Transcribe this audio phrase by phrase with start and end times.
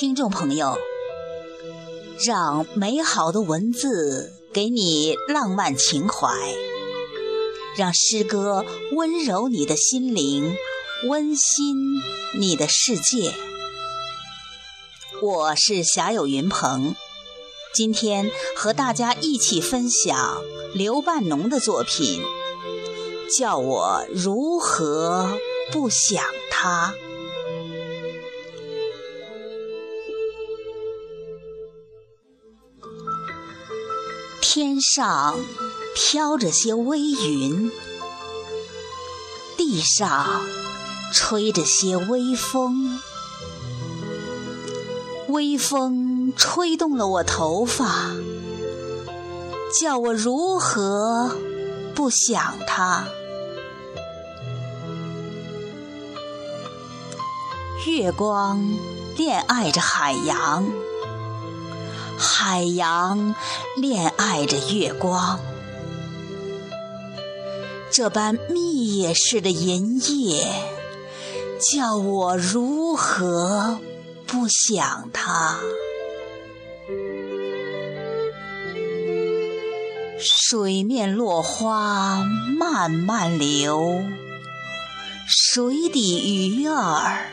[0.00, 0.78] 听众朋友，
[2.24, 6.26] 让美好的文字给你浪漫情怀，
[7.76, 10.56] 让诗歌温柔你的心灵，
[11.06, 11.76] 温馨
[12.38, 13.34] 你的世界。
[15.20, 16.96] 我是侠友云鹏，
[17.74, 20.42] 今天和大家一起分享
[20.72, 22.22] 刘半农的作品，
[23.38, 25.38] 叫我如何
[25.70, 26.94] 不想他。
[34.52, 35.38] 天上
[35.94, 37.70] 飘着些微云，
[39.56, 40.42] 地上
[41.14, 42.98] 吹着些微风，
[45.28, 48.10] 微风吹动了我头发，
[49.80, 51.30] 叫我如何
[51.94, 53.06] 不想他？
[57.86, 58.60] 月光
[59.16, 60.66] 恋爱着海洋。
[62.22, 63.34] 海洋
[63.78, 65.40] 恋爱着月光，
[67.90, 70.46] 这般蜜叶似的银叶，
[71.72, 73.78] 叫我如何
[74.26, 75.56] 不想它？
[80.18, 82.22] 水面落花
[82.58, 84.02] 慢慢流，
[85.26, 87.30] 水底鱼儿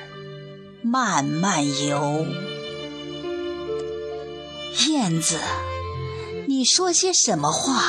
[0.82, 2.26] 慢慢游。
[4.88, 5.40] 燕子，
[6.48, 7.84] 你说些什么话，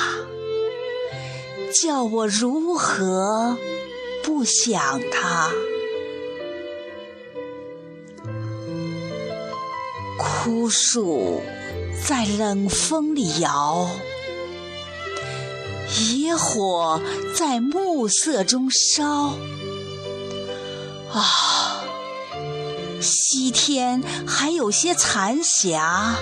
[1.82, 3.56] 叫我如何
[4.22, 5.50] 不想它？
[10.16, 11.42] 枯树
[12.06, 13.88] 在冷风里摇，
[16.22, 17.00] 野火
[17.36, 19.34] 在暮色中烧。
[21.12, 21.82] 啊，
[23.00, 26.16] 西天还有些残霞。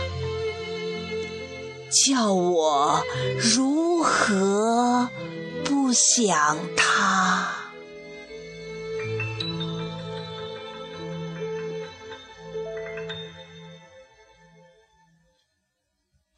[2.04, 3.02] 叫我
[3.38, 5.08] 如何
[5.64, 7.55] 不想他？